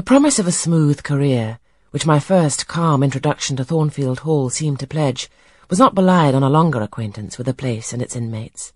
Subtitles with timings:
[0.00, 1.58] The promise of a smooth career,
[1.90, 5.28] which my first calm introduction to Thornfield Hall seemed to pledge,
[5.68, 8.72] was not belied on a longer acquaintance with the place and its inmates.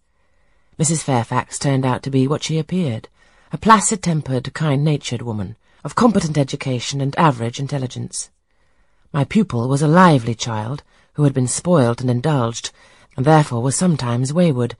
[0.79, 1.03] Mrs.
[1.03, 3.09] Fairfax turned out to be what she appeared,
[3.53, 8.29] a placid-tempered, kind-natured woman, of competent education and average intelligence.
[9.11, 10.83] My pupil was a lively child,
[11.15, 12.71] who had been spoilt and indulged,
[13.17, 14.77] and therefore was sometimes wayward,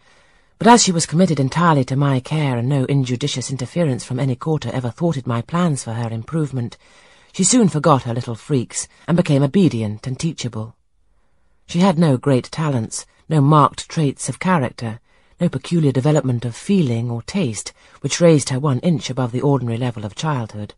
[0.59, 4.37] but as she was committed entirely to my care and no injudicious interference from any
[4.37, 6.77] quarter ever thwarted my plans for her improvement,
[7.33, 10.77] she soon forgot her little freaks and became obedient and teachable.
[11.67, 15.01] She had no great talents, no marked traits of character,
[15.41, 19.77] no peculiar development of feeling or taste which raised her one inch above the ordinary
[19.77, 20.75] level of childhood,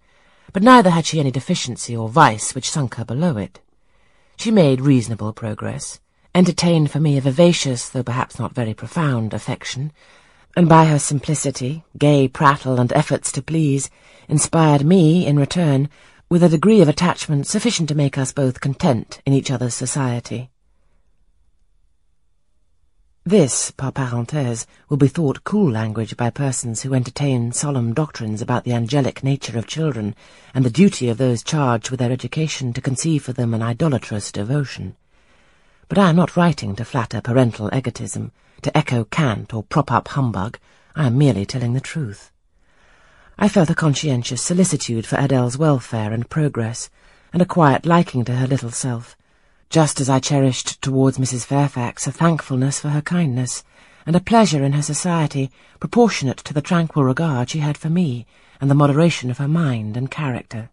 [0.52, 3.60] but neither had she any deficiency or vice which sunk her below it.
[4.36, 6.00] She made reasonable progress,
[6.36, 9.90] entertained for me a vivacious, though perhaps not very profound, affection,
[10.54, 13.88] and by her simplicity, gay prattle, and efforts to please,
[14.28, 15.88] inspired me, in return,
[16.28, 20.50] with a degree of attachment sufficient to make us both content in each other's society.
[23.24, 28.64] This, par parenthèse, will be thought cool language by persons who entertain solemn doctrines about
[28.64, 30.14] the angelic nature of children,
[30.52, 34.30] and the duty of those charged with their education to conceive for them an idolatrous
[34.30, 34.96] devotion.
[35.88, 40.08] But I am not writing to flatter parental egotism, to echo cant or prop up
[40.08, 40.58] humbug.
[40.96, 42.32] I am merely telling the truth.
[43.38, 46.90] I felt a conscientious solicitude for Adele's welfare and progress,
[47.32, 49.16] and a quiet liking to her little self,
[49.70, 51.44] just as I cherished towards Mrs.
[51.44, 53.62] Fairfax a thankfulness for her kindness,
[54.06, 58.26] and a pleasure in her society proportionate to the tranquil regard she had for me,
[58.60, 60.70] and the moderation of her mind and character.